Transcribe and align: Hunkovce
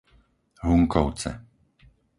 Hunkovce 0.63 1.31